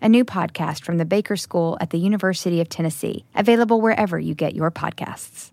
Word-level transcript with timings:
a 0.00 0.08
new 0.08 0.24
podcast 0.24 0.84
from 0.84 0.98
the 0.98 1.04
Baker 1.04 1.36
School 1.36 1.76
at 1.80 1.90
the 1.90 1.98
University 1.98 2.60
of 2.60 2.68
Tennessee, 2.68 3.24
available 3.34 3.80
wherever 3.80 4.18
you 4.18 4.34
get 4.34 4.54
your 4.54 4.70
podcasts. 4.70 5.52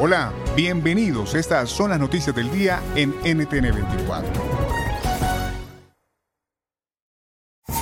Hola, 0.00 0.32
bienvenidos. 0.56 1.34
Estas 1.34 1.70
son 1.70 1.90
las 1.90 2.00
noticias 2.00 2.34
del 2.34 2.50
día 2.50 2.82
en 2.96 3.10
NTN 3.24 3.72
24. 3.72 4.64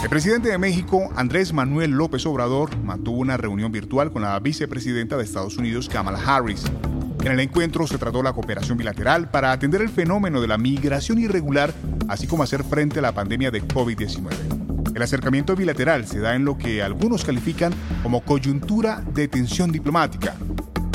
El 0.02 0.08
presidente 0.08 0.48
de 0.48 0.58
México, 0.58 1.10
Andrés 1.16 1.52
Manuel 1.52 1.92
López 1.92 2.26
Obrador, 2.26 2.76
mantuvo 2.78 3.18
una 3.18 3.36
reunión 3.36 3.72
virtual 3.72 4.12
con 4.12 4.22
la 4.22 4.38
vicepresidenta 4.40 5.16
de 5.16 5.24
Estados 5.24 5.56
Unidos, 5.56 5.88
Kamala 5.88 6.18
Harris. 6.18 6.64
En 7.24 7.30
el 7.30 7.38
encuentro 7.38 7.86
se 7.86 7.98
trató 7.98 8.20
la 8.20 8.32
cooperación 8.32 8.76
bilateral 8.76 9.30
para 9.30 9.52
atender 9.52 9.80
el 9.80 9.88
fenómeno 9.88 10.40
de 10.40 10.48
la 10.48 10.58
migración 10.58 11.20
irregular, 11.20 11.72
así 12.08 12.26
como 12.26 12.42
hacer 12.42 12.64
frente 12.64 12.98
a 12.98 13.02
la 13.02 13.12
pandemia 13.12 13.52
de 13.52 13.62
COVID-19. 13.62 14.92
El 14.96 15.02
acercamiento 15.02 15.54
bilateral 15.54 16.04
se 16.04 16.18
da 16.18 16.34
en 16.34 16.44
lo 16.44 16.58
que 16.58 16.82
algunos 16.82 17.24
califican 17.24 17.72
como 18.02 18.22
coyuntura 18.22 19.02
de 19.14 19.28
tensión 19.28 19.70
diplomática. 19.70 20.34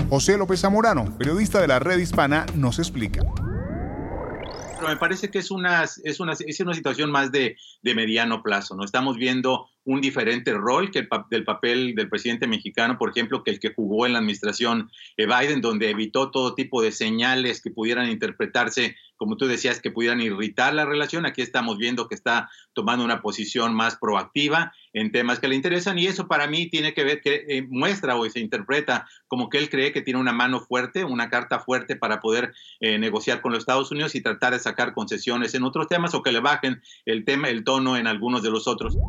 José 0.09 0.37
López 0.37 0.59
Zamorano, 0.59 1.17
periodista 1.17 1.61
de 1.61 1.67
la 1.67 1.79
red 1.79 1.97
hispana, 1.97 2.45
nos 2.55 2.77
explica 2.77 3.21
pero 4.77 4.89
me 4.89 4.97
parece 4.97 5.29
que 5.29 5.39
es 5.39 5.51
una, 5.51 5.83
es 5.83 6.19
una, 6.19 6.33
es 6.33 6.59
una 6.59 6.73
situación 6.73 7.11
más 7.11 7.31
de, 7.31 7.57
de 7.81 7.95
mediano 7.95 8.43
plazo, 8.43 8.75
¿no? 8.75 8.83
Estamos 8.83 9.17
viendo 9.17 9.69
un 9.87 10.01
diferente 10.01 10.53
rol 10.53 10.91
que 10.91 10.99
el 10.99 11.09
del 11.29 11.45
papel 11.45 11.95
del 11.95 12.09
presidente 12.09 12.45
mexicano, 12.45 12.97
por 12.97 13.09
ejemplo, 13.09 13.41
que 13.41 13.51
el 13.51 13.59
que 13.59 13.73
jugó 13.73 14.05
en 14.05 14.13
la 14.13 14.19
administración 14.19 14.91
Biden, 15.17 15.61
donde 15.61 15.89
evitó 15.89 16.29
todo 16.29 16.55
tipo 16.55 16.81
de 16.81 16.91
señales 16.91 17.61
que 17.61 17.71
pudieran 17.71 18.09
interpretarse, 18.09 18.97
como 19.15 19.37
tú 19.37 19.47
decías, 19.47 19.79
que 19.79 19.89
pudieran 19.89 20.19
irritar 20.19 20.73
la 20.73 20.83
relación. 20.83 21.25
Aquí 21.25 21.41
estamos 21.41 21.77
viendo 21.77 22.09
que 22.09 22.15
está 22.15 22.49
tomando 22.73 23.05
una 23.05 23.21
posición 23.21 23.73
más 23.73 23.95
proactiva 23.95 24.73
en 24.91 25.13
temas 25.13 25.39
que 25.39 25.47
le 25.47 25.55
interesan 25.55 25.97
y 25.97 26.07
eso 26.07 26.27
para 26.27 26.47
mí 26.47 26.69
tiene 26.69 26.93
que 26.93 27.05
ver, 27.05 27.21
que 27.21 27.45
eh, 27.47 27.65
muestra 27.69 28.17
o 28.17 28.29
se 28.29 28.41
interpreta 28.41 29.07
como 29.27 29.49
que 29.49 29.57
él 29.57 29.69
cree 29.69 29.93
que 29.93 30.01
tiene 30.01 30.19
una 30.19 30.33
mano 30.33 30.59
fuerte, 30.59 31.05
una 31.05 31.29
carta 31.29 31.59
fuerte 31.59 31.95
para 31.95 32.19
poder 32.19 32.53
eh, 32.81 32.97
negociar 32.99 33.41
con 33.41 33.53
los 33.53 33.59
Estados 33.59 33.89
Unidos 33.91 34.15
y 34.15 34.21
tratar 34.21 34.51
de 34.51 34.59
sacar 34.59 34.93
concesiones 34.93 35.55
en 35.55 35.63
otros 35.63 35.87
temas 35.87 36.13
o 36.13 36.21
que 36.21 36.33
le 36.33 36.41
bajen 36.41 36.81
el 37.05 37.23
tema, 37.23 37.47
el 37.47 37.63
tono 37.63 37.95
en 37.95 38.07
algunos 38.07 38.43
de 38.43 38.51
los 38.51 38.67
otros. 38.67 38.99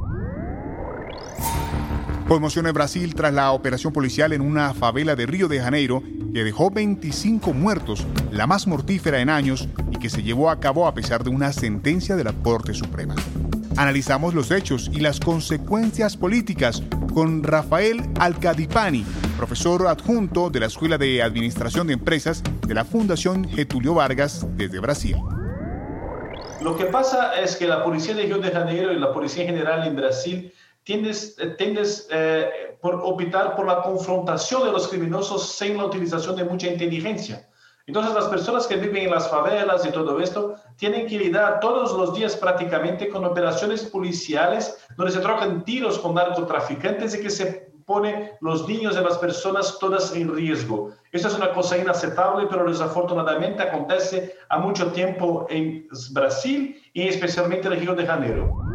Conmoción 2.28 2.70
Brasil 2.74 3.14
tras 3.14 3.32
la 3.32 3.52
operación 3.52 3.90
policial 3.90 4.34
en 4.34 4.42
una 4.42 4.74
favela 4.74 5.16
de 5.16 5.24
Río 5.24 5.48
de 5.48 5.60
Janeiro 5.60 6.02
que 6.34 6.44
dejó 6.44 6.70
25 6.70 7.54
muertos, 7.54 8.06
la 8.30 8.46
más 8.46 8.66
mortífera 8.66 9.20
en 9.20 9.30
años 9.30 9.66
y 9.90 9.98
que 9.98 10.10
se 10.10 10.22
llevó 10.22 10.50
a 10.50 10.60
cabo 10.60 10.86
a 10.86 10.92
pesar 10.92 11.24
de 11.24 11.30
una 11.30 11.54
sentencia 11.54 12.16
de 12.16 12.24
la 12.24 12.34
Corte 12.34 12.74
Suprema. 12.74 13.14
Analizamos 13.78 14.34
los 14.34 14.50
hechos 14.50 14.90
y 14.92 15.00
las 15.00 15.20
consecuencias 15.20 16.18
políticas 16.18 16.82
con 17.14 17.42
Rafael 17.42 18.02
Alcadipani, 18.20 19.06
profesor 19.38 19.86
adjunto 19.86 20.50
de 20.50 20.60
la 20.60 20.66
Escuela 20.66 20.98
de 20.98 21.22
Administración 21.22 21.86
de 21.86 21.94
Empresas 21.94 22.42
de 22.66 22.74
la 22.74 22.84
Fundación 22.84 23.48
Getulio 23.48 23.94
Vargas 23.94 24.46
desde 24.54 24.80
Brasil. 24.80 25.16
Lo 26.60 26.76
que 26.76 26.84
pasa 26.84 27.40
es 27.40 27.56
que 27.56 27.66
la 27.66 27.82
Policía 27.82 28.14
de 28.14 28.24
Río 28.24 28.38
de 28.38 28.50
Janeiro 28.50 28.92
y 28.92 28.98
la 28.98 29.14
Policía 29.14 29.46
General 29.46 29.86
en 29.86 29.96
Brasil 29.96 30.52
tiendes, 30.88 31.36
tiendes 31.58 32.08
eh, 32.10 32.74
por 32.80 32.94
optar 32.94 33.54
por 33.54 33.66
la 33.66 33.82
confrontación 33.82 34.64
de 34.64 34.72
los 34.72 34.88
criminosos 34.88 35.52
sin 35.52 35.76
la 35.76 35.84
utilización 35.84 36.34
de 36.34 36.44
mucha 36.44 36.66
inteligencia. 36.66 37.46
Entonces 37.86 38.14
las 38.14 38.24
personas 38.28 38.66
que 38.66 38.76
viven 38.76 39.04
en 39.04 39.10
las 39.10 39.28
favelas 39.28 39.84
y 39.84 39.90
todo 39.90 40.18
esto 40.18 40.54
tienen 40.76 41.06
que 41.06 41.18
lidiar 41.18 41.60
todos 41.60 41.92
los 41.92 42.14
días 42.14 42.36
prácticamente 42.36 43.10
con 43.10 43.22
operaciones 43.26 43.82
policiales 43.82 44.78
donde 44.96 45.12
se 45.12 45.20
trocan 45.20 45.62
tiros 45.62 45.98
con 45.98 46.14
narcotraficantes 46.14 47.14
y 47.14 47.20
que 47.20 47.28
se 47.28 47.70
pone 47.84 48.38
los 48.40 48.66
niños 48.66 48.94
de 48.94 49.02
las 49.02 49.18
personas 49.18 49.78
todas 49.78 50.16
en 50.16 50.34
riesgo. 50.34 50.92
Eso 51.12 51.28
es 51.28 51.34
una 51.34 51.52
cosa 51.52 51.76
inaceptable, 51.76 52.46
pero 52.48 52.66
desafortunadamente 52.66 53.62
acontece 53.62 54.34
a 54.48 54.58
mucho 54.58 54.90
tiempo 54.92 55.46
en 55.50 55.86
Brasil 56.12 56.80
y 56.94 57.08
especialmente 57.08 57.68
en 57.68 57.78
Río 57.78 57.94
de 57.94 58.06
Janeiro. 58.06 58.67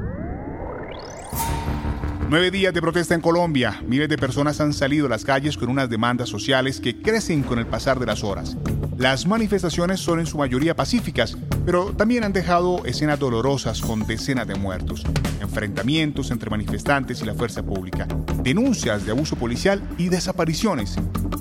Nueve 2.33 2.49
días 2.49 2.73
de 2.73 2.81
protesta 2.81 3.13
en 3.13 3.21
Colombia. 3.21 3.79
Miles 3.85 4.09
de 4.09 4.17
personas 4.17 4.59
han 4.59 4.73
salido 4.73 5.05
a 5.05 5.09
las 5.09 5.23
calles 5.23 5.55
con 5.55 5.69
unas 5.69 5.87
demandas 5.87 6.29
sociales 6.29 6.79
que 6.79 6.99
crecen 6.99 7.43
con 7.43 7.59
el 7.59 7.67
pasar 7.67 7.99
de 7.99 8.07
las 8.07 8.23
horas. 8.23 8.57
Las 8.97 9.27
manifestaciones 9.27 9.99
son 9.99 10.19
en 10.19 10.25
su 10.25 10.39
mayoría 10.39 10.75
pacíficas, 10.75 11.37
pero 11.63 11.93
también 11.93 12.23
han 12.23 12.33
dejado 12.33 12.83
escenas 12.85 13.19
dolorosas 13.19 13.81
con 13.81 14.07
decenas 14.07 14.47
de 14.47 14.55
muertos, 14.55 15.03
enfrentamientos 15.41 16.31
entre 16.31 16.49
manifestantes 16.49 17.21
y 17.21 17.25
la 17.25 17.35
fuerza 17.35 17.61
pública, 17.61 18.07
denuncias 18.41 19.05
de 19.05 19.11
abuso 19.11 19.35
policial 19.35 19.83
y 19.99 20.09
desapariciones. 20.09 20.95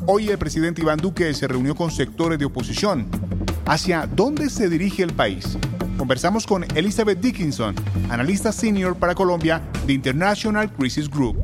Hoy 0.06 0.28
el 0.28 0.36
presidente 0.36 0.82
Iván 0.82 0.98
Duque 0.98 1.32
se 1.32 1.48
reunió 1.48 1.74
con 1.74 1.90
sectores 1.90 2.38
de 2.38 2.44
oposición. 2.44 3.08
¿Hacia 3.64 4.06
dónde 4.06 4.50
se 4.50 4.68
dirige 4.68 5.02
el 5.02 5.14
país? 5.14 5.56
Conversamos 5.98 6.46
con 6.46 6.64
Elizabeth 6.76 7.18
Dickinson, 7.18 7.74
analista 8.10 8.50
senior 8.52 8.96
para 8.96 9.14
Colombia 9.14 9.62
de 9.86 9.92
International 9.92 10.72
Crisis 10.72 11.08
Group. 11.08 11.36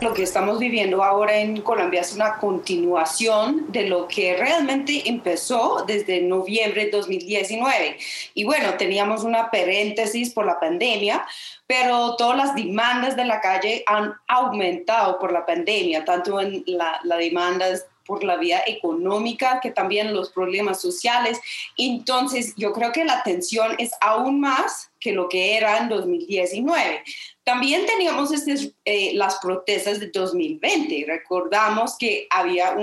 Lo 0.00 0.14
que 0.14 0.22
estamos 0.22 0.58
viviendo 0.58 1.04
ahora 1.04 1.36
en 1.36 1.60
Colombia 1.60 2.00
es 2.00 2.14
una 2.14 2.36
continuación 2.38 3.66
de 3.68 3.86
lo 3.86 4.08
que 4.08 4.34
realmente 4.34 5.02
empezó 5.06 5.84
desde 5.86 6.22
noviembre 6.22 6.86
de 6.86 6.90
2019. 6.92 7.98
Y 8.32 8.44
bueno, 8.44 8.74
teníamos 8.78 9.24
una 9.24 9.50
paréntesis 9.50 10.30
por 10.30 10.46
la 10.46 10.58
pandemia, 10.58 11.26
pero 11.66 12.16
todas 12.16 12.36
las 12.38 12.54
demandas 12.54 13.14
de 13.14 13.26
la 13.26 13.42
calle 13.42 13.82
han 13.86 14.14
aumentado 14.26 15.18
por 15.18 15.32
la 15.32 15.44
pandemia, 15.44 16.02
tanto 16.04 16.40
en 16.40 16.64
las 16.66 17.04
la 17.04 17.16
demandas 17.16 17.86
por 18.04 18.24
la 18.24 18.36
vía 18.36 18.62
económica, 18.66 19.60
que 19.60 19.70
también 19.70 20.12
los 20.12 20.30
problemas 20.30 20.80
sociales. 20.80 21.40
Entonces, 21.76 22.54
yo 22.56 22.72
creo 22.72 22.92
que 22.92 23.04
la 23.04 23.22
tensión 23.22 23.74
es 23.78 23.92
aún 24.00 24.40
más 24.40 24.89
que 25.00 25.12
lo 25.12 25.28
que 25.28 25.56
era 25.56 25.78
en 25.78 25.88
2019. 25.88 27.02
También 27.42 27.86
teníamos 27.86 28.30
este, 28.32 28.72
eh, 28.84 29.12
las 29.14 29.38
protestas 29.38 29.98
de 29.98 30.08
2020. 30.08 31.04
Recordamos 31.08 31.96
que 31.98 32.26
había 32.30 32.76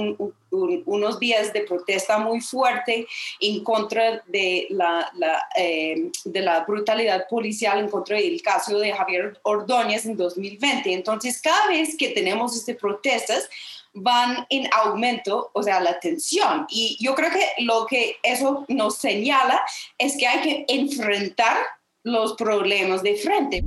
unos 0.50 1.20
días 1.20 1.54
de 1.54 1.62
protesta 1.62 2.18
muy 2.18 2.42
fuerte 2.42 3.08
en 3.40 3.64
contra 3.64 4.24
de 4.26 4.68
la, 4.72 5.10
eh, 5.56 6.10
de 6.26 6.42
la 6.42 6.66
brutalidad 6.66 7.28
policial, 7.30 7.80
en 7.80 7.90
contra 7.90 8.18
del 8.18 8.42
caso 8.42 8.80
de 8.80 8.92
Javier 8.92 9.40
Ordóñez 9.44 10.06
en 10.06 10.18
2020. 10.18 10.92
Entonces, 10.92 11.40
cada 11.42 11.68
vez 11.68 11.96
que 11.96 12.10
tenemos 12.10 12.56
estas 12.58 12.76
protestas, 12.76 13.48
van 14.00 14.46
en 14.50 14.70
aumento, 14.74 15.50
o 15.54 15.64
sea, 15.64 15.80
la 15.80 16.00
tensión. 16.00 16.66
Y 16.70 16.98
yo 17.00 17.16
creo 17.16 17.32
que 17.32 17.64
lo 17.64 17.86
que 17.88 18.18
eso 18.22 18.66
nos 18.68 18.98
señala 18.98 19.62
es 19.98 20.18
que 20.18 20.28
hay 20.28 20.42
que 20.42 20.66
enfrentar 20.68 21.58
los 22.12 22.34
problemas 22.34 23.04
de 23.04 23.16
frente. 23.16 23.66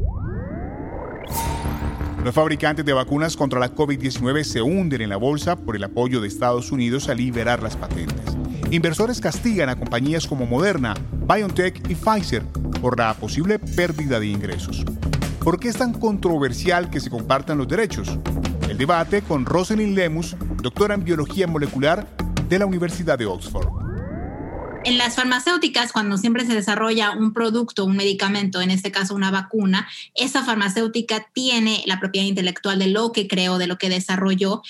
Los 2.25 2.35
fabricantes 2.35 2.85
de 2.85 2.93
vacunas 2.93 3.37
contra 3.37 3.61
la 3.61 3.75
COVID-19 3.75 4.45
se 4.45 4.63
hunden 4.63 5.03
en 5.03 5.09
la 5.09 5.17
bolsa 5.17 5.57
por 5.57 5.77
el 5.77 5.85
apoyo 5.85 6.21
de 6.21 6.29
Estados 6.29 6.71
Unidos 6.71 7.09
a 7.09 7.15
liberar 7.15 7.63
las 7.63 7.77
patentes. 7.77 8.37
Inversores 8.71 9.21
castigan 9.21 9.69
a 9.69 9.77
compañías 9.77 10.27
como 10.27 10.47
Moderna, 10.47 10.95
BioNTech 11.27 11.89
y 11.89 11.95
Pfizer 11.95 12.43
por 12.81 12.99
la 12.99 13.15
posible 13.15 13.59
pérdida 13.59 14.21
de 14.21 14.27
ingresos. 14.27 14.85
¿Por 15.43 15.59
qué 15.59 15.69
es 15.69 15.77
tan 15.77 15.93
controversial 15.95 16.91
que 16.91 17.01
se 17.01 17.11
compartan 17.11 17.59
los 17.59 17.69
derechos? 17.69 18.19
El 18.69 18.77
debate 18.77 19.23
con 19.23 19.47
Rosalind 19.47 19.97
Lemus, 19.97 20.37
doctora 20.63 20.95
en 20.95 21.05
biología 21.05 21.47
molecular 21.47 22.07
de 22.49 22.59
la 22.59 22.67
Universidad 22.67 23.19
de 23.19 23.27
Oxford. 23.27 23.80
En 24.83 24.97
las 24.97 25.15
farmacéuticas, 25.15 25.93
cuando 25.93 26.17
siempre 26.17 26.47
se 26.47 26.55
desarrolla 26.55 27.11
un 27.11 27.35
producto, 27.35 27.85
un 27.85 27.97
medicamento, 27.97 28.63
en 28.63 28.71
este 28.71 28.91
caso 28.91 29.15
una 29.15 29.31
vacuna, 29.31 29.87
esa 30.15 30.43
farmacéutica 30.43 31.29
tiene 31.35 31.83
la 31.87 32.01
propiedad 32.01 32.27
intelectual 32.27 32.79
de 32.79 32.87
lo 32.87 33.13
que 33.13 33.29
creó, 33.29 33.59
de 33.59 33.67
lo 33.67 33.77
que 33.77 33.91
desarrolló 33.91 34.63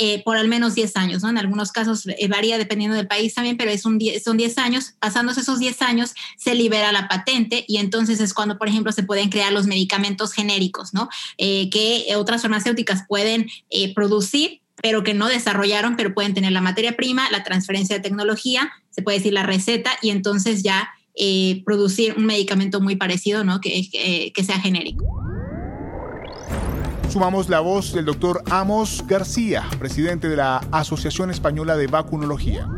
eh, 0.00 0.22
por 0.22 0.36
al 0.36 0.46
menos 0.46 0.76
10 0.76 0.96
años, 0.96 1.22
¿no? 1.24 1.28
En 1.28 1.38
algunos 1.38 1.72
casos 1.72 2.06
eh, 2.06 2.28
varía 2.28 2.56
dependiendo 2.56 2.96
del 2.96 3.08
país 3.08 3.34
también, 3.34 3.56
pero 3.56 3.72
es 3.72 3.84
un 3.84 4.00
son 4.24 4.36
10 4.36 4.56
años. 4.58 4.94
Pasándose 5.00 5.40
esos 5.40 5.58
10 5.58 5.82
años, 5.82 6.14
se 6.36 6.54
libera 6.54 6.92
la 6.92 7.08
patente 7.08 7.64
y 7.66 7.78
entonces 7.78 8.20
es 8.20 8.32
cuando, 8.32 8.58
por 8.58 8.68
ejemplo, 8.68 8.92
se 8.92 9.02
pueden 9.02 9.28
crear 9.28 9.52
los 9.52 9.66
medicamentos 9.66 10.32
genéricos, 10.32 10.94
¿no? 10.94 11.08
Eh, 11.36 11.68
que 11.68 12.06
otras 12.16 12.42
farmacéuticas 12.42 13.06
pueden 13.08 13.48
producir 13.94 14.62
pero 14.82 15.02
que 15.02 15.14
no 15.14 15.28
desarrollaron, 15.28 15.96
pero 15.96 16.14
pueden 16.14 16.34
tener 16.34 16.52
la 16.52 16.60
materia 16.60 16.96
prima, 16.96 17.30
la 17.30 17.42
transferencia 17.42 17.96
de 17.96 18.02
tecnología, 18.02 18.70
se 18.90 19.02
puede 19.02 19.18
decir 19.18 19.32
la 19.32 19.42
receta, 19.42 19.92
y 20.02 20.10
entonces 20.10 20.62
ya 20.62 20.90
producir 21.64 22.14
un 22.16 22.26
medicamento 22.26 22.80
muy 22.80 22.94
parecido, 22.94 23.42
¿no? 23.42 23.60
que, 23.60 23.88
que 24.32 24.44
sea 24.44 24.60
genérico. 24.60 25.04
Sumamos 27.10 27.48
la 27.48 27.60
voz 27.60 27.94
del 27.94 28.04
doctor 28.04 28.42
Amos 28.50 29.02
García, 29.08 29.66
presidente 29.78 30.28
de 30.28 30.36
la 30.36 30.58
Asociación 30.70 31.30
Española 31.30 31.74
de 31.76 31.86
Vacunología. 31.86 32.68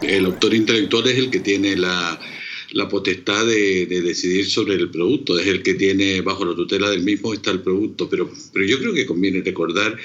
El 0.00 0.26
autor 0.26 0.54
intelectual 0.54 1.08
es 1.08 1.18
el 1.18 1.28
que 1.28 1.40
tiene 1.40 1.74
la, 1.76 2.18
potestad 2.88 3.44
de, 3.44 3.86
decidir 3.86 4.46
sobre 4.46 4.74
el 4.74 4.90
producto, 4.90 5.36
es 5.36 5.48
el 5.48 5.64
que 5.64 5.74
tiene 5.74 6.20
bajo 6.20 6.44
la 6.44 6.54
tutela 6.54 6.90
del 6.90 7.02
mismo 7.02 7.34
está 7.34 7.50
el 7.50 7.60
producto, 7.60 8.08
pero, 8.08 8.30
pero 8.52 8.64
yo 8.64 8.78
creo 8.78 8.94
que 8.94 9.04
conviene 9.04 9.42
recordar 9.42 9.96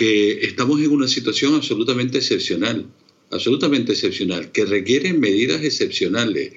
que 0.00 0.46
estamos 0.46 0.80
en 0.80 0.90
una 0.92 1.06
situación 1.06 1.54
absolutamente 1.54 2.16
excepcional, 2.16 2.86
absolutamente 3.30 3.92
excepcional, 3.92 4.50
que 4.50 4.64
requiere 4.64 5.12
medidas 5.12 5.62
excepcionales 5.62 6.54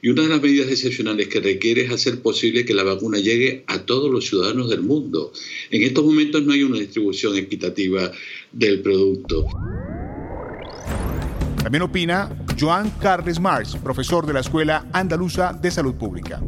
y 0.00 0.10
una 0.10 0.22
de 0.22 0.28
las 0.28 0.40
medidas 0.40 0.68
excepcionales 0.68 1.26
que 1.26 1.40
requiere 1.40 1.86
es 1.86 1.90
hacer 1.90 2.22
posible 2.22 2.64
que 2.64 2.72
la 2.72 2.84
vacuna 2.84 3.18
llegue 3.18 3.64
a 3.66 3.80
todos 3.80 4.12
los 4.12 4.28
ciudadanos 4.28 4.70
del 4.70 4.82
mundo. 4.82 5.32
En 5.72 5.82
estos 5.82 6.04
momentos 6.04 6.44
no 6.44 6.52
hay 6.52 6.62
una 6.62 6.78
distribución 6.78 7.36
equitativa 7.36 8.12
del 8.52 8.80
producto. 8.80 9.44
También 11.64 11.82
opina 11.82 12.46
Joan 12.60 12.92
Carles 13.02 13.40
Mars, 13.40 13.76
profesor 13.82 14.24
de 14.24 14.34
la 14.34 14.40
Escuela 14.40 14.86
Andaluza 14.92 15.52
de 15.60 15.72
Salud 15.72 15.96
Pública. 15.96 16.40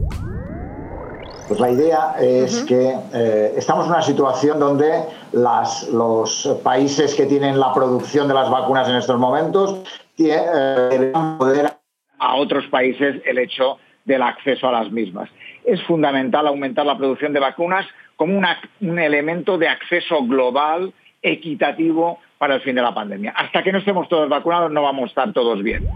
Pues 1.49 1.61
la 1.61 1.71
idea 1.71 2.15
es 2.21 2.65
que 2.65 2.93
eh, 3.15 3.55
estamos 3.57 3.87
en 3.87 3.93
una 3.93 4.03
situación 4.03 4.59
donde 4.59 5.05
las, 5.33 5.89
los 5.91 6.59
países 6.65 7.15
que 7.15 7.27
tienen 7.27 7.61
la 7.61 7.73
producción 7.73 8.27
de 8.27 8.35
las 8.35 8.51
vacunas 8.51 8.89
en 8.89 8.97
estos 8.97 9.19
momentos 9.19 9.83
tienen, 10.17 10.45
eh, 10.55 11.13
poder 11.39 11.71
a 12.19 12.35
otros 12.37 12.67
países 12.67 13.23
el 13.25 13.39
hecho 13.39 13.79
del 14.05 14.23
acceso 14.23 14.69
a 14.69 14.73
las 14.73 14.91
mismas. 14.91 15.29
Es 15.65 15.81
fundamental 15.85 16.49
aumentar 16.49 16.85
la 16.85 16.97
producción 16.97 17.33
de 17.33 17.41
vacunas 17.41 17.87
como 18.17 18.41
un 18.81 18.99
elemento 18.99 19.59
de 19.59 19.69
acceso 19.69 20.25
global, 20.25 20.93
equitativo 21.23 22.19
para 22.39 22.55
el 22.57 22.61
fin 22.63 22.75
de 22.75 22.83
la 22.83 22.95
pandemia. 22.95 23.33
Hasta 23.37 23.63
que 23.63 23.73
no 23.73 23.79
estemos 23.79 24.09
todos 24.09 24.29
vacunados 24.29 24.73
no 24.73 24.83
vamos 24.83 25.05
a 25.05 25.07
estar 25.07 25.33
todos 25.33 25.63
bien. 25.63 25.87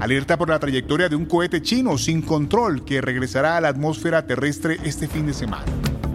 Alerta 0.00 0.38
por 0.38 0.48
la 0.48 0.58
trayectoria 0.58 1.10
de 1.10 1.16
un 1.16 1.26
cohete 1.26 1.60
chino 1.60 1.98
sin 1.98 2.22
control 2.22 2.86
que 2.86 3.02
regresará 3.02 3.58
a 3.58 3.60
la 3.60 3.68
atmósfera 3.68 4.26
terrestre 4.26 4.78
este 4.82 5.06
fin 5.06 5.26
de 5.26 5.34
semana. 5.34 5.66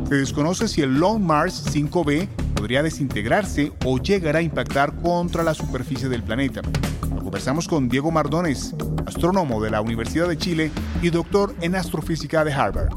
Se 0.09 0.15
desconoce 0.15 0.67
si 0.67 0.81
el 0.81 0.95
Long 0.95 1.21
Mars 1.21 1.63
5B 1.71 2.27
podría 2.55 2.81
desintegrarse 2.81 3.71
o 3.85 3.99
llegará 3.99 4.39
a 4.39 4.41
impactar 4.41 4.99
contra 5.03 5.43
la 5.43 5.53
superficie 5.53 6.09
del 6.09 6.23
planeta. 6.23 6.63
Conversamos 7.01 7.67
con 7.67 7.87
Diego 7.87 8.09
Mardones, 8.09 8.73
astrónomo 9.05 9.61
de 9.61 9.69
la 9.69 9.81
Universidad 9.81 10.29
de 10.29 10.37
Chile 10.39 10.71
y 11.03 11.11
doctor 11.11 11.55
en 11.61 11.75
astrofísica 11.75 12.43
de 12.43 12.53
Harvard. 12.53 12.89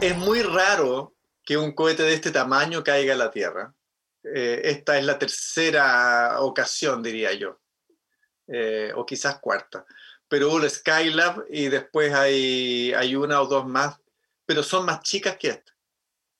Es 0.00 0.16
muy 0.16 0.40
raro 0.40 1.14
que 1.44 1.58
un 1.58 1.72
cohete 1.72 2.04
de 2.04 2.14
este 2.14 2.30
tamaño 2.30 2.82
caiga 2.82 3.12
a 3.12 3.18
la 3.18 3.30
Tierra. 3.30 3.74
Eh, 4.24 4.62
esta 4.64 4.98
es 4.98 5.04
la 5.04 5.18
tercera 5.18 6.40
ocasión, 6.40 7.02
diría 7.02 7.34
yo, 7.34 7.60
eh, 8.52 8.92
o 8.94 9.06
quizás 9.06 9.38
cuarta. 9.38 9.84
Pero 10.28 10.48
hubo 10.48 10.58
el 10.58 10.70
Skylab 10.70 11.44
y 11.50 11.68
después 11.68 12.12
hay, 12.12 12.92
hay 12.94 13.16
una 13.16 13.40
o 13.40 13.46
dos 13.46 13.66
más, 13.66 13.98
pero 14.46 14.62
son 14.62 14.84
más 14.84 15.02
chicas 15.02 15.36
que 15.36 15.48
esta. 15.48 15.72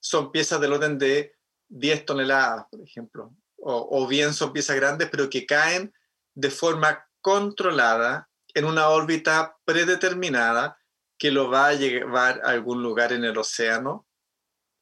Son 0.00 0.32
piezas 0.32 0.60
del 0.60 0.72
orden 0.72 0.98
de 0.98 1.34
10 1.68 2.06
toneladas, 2.06 2.66
por 2.70 2.80
ejemplo, 2.82 3.34
o, 3.56 4.02
o 4.02 4.06
bien 4.06 4.34
son 4.34 4.52
piezas 4.52 4.76
grandes, 4.76 5.08
pero 5.10 5.28
que 5.30 5.46
caen 5.46 5.92
de 6.34 6.50
forma 6.50 7.06
controlada 7.20 8.28
en 8.54 8.64
una 8.64 8.88
órbita 8.88 9.56
predeterminada 9.64 10.78
que 11.18 11.30
lo 11.30 11.50
va 11.50 11.68
a 11.68 11.74
llevar 11.74 12.40
a 12.44 12.50
algún 12.50 12.82
lugar 12.82 13.12
en 13.12 13.24
el 13.24 13.36
océano 13.36 14.06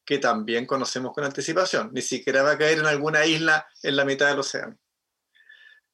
que 0.09 0.19
también 0.19 0.65
conocemos 0.65 1.13
con 1.13 1.25
anticipación. 1.25 1.91
Ni 1.93 2.01
siquiera 2.01 2.43
va 2.43 2.53
a 2.53 2.59
caer 2.59 2.79
en 2.79 2.87
alguna 2.87 3.27
isla 3.27 3.69
en 3.83 3.95
la 3.95 4.07
mitad 4.07 4.29
del 4.29 4.39
océano. 4.39 4.79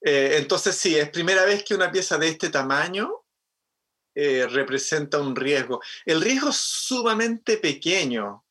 Eh, 0.06 0.36
entonces 0.36 0.76
sí, 0.76 0.96
es 0.96 1.08
primera 1.08 1.46
vez 1.46 1.64
que 1.64 1.74
una 1.74 1.90
pieza 1.90 2.18
de 2.18 2.28
este 2.28 2.50
tamaño 2.50 3.24
eh, 4.14 4.46
representa 4.46 5.18
un 5.18 5.34
riesgo. 5.34 5.80
El 6.04 6.20
riesgo 6.20 6.50
es 6.50 6.56
sumamente 6.56 7.56
pequeño, 7.56 8.44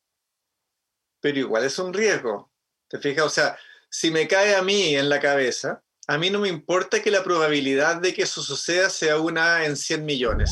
pero 1.22 1.38
igual 1.38 1.64
es 1.64 1.78
un 1.78 1.94
riesgo. 1.94 2.52
¿Te 2.90 2.98
fijas? 2.98 3.26
O 3.26 3.30
sea, 3.30 3.58
si 3.88 4.10
me 4.10 4.28
cae 4.28 4.56
a 4.56 4.64
mí 4.64 4.96
en 4.96 5.10
la 5.10 5.20
cabeza, 5.20 5.84
a 6.08 6.18
mí 6.18 6.32
no 6.32 6.40
me 6.40 6.50
importa 6.50 7.04
que 7.04 7.12
la 7.12 7.24
probabilidad 7.24 7.98
de 7.98 8.16
que 8.16 8.24
eso 8.24 8.42
suceda 8.42 8.90
sea 8.90 9.20
una 9.20 9.66
en 9.66 9.78
100 9.78 10.04
millones. 10.04 10.52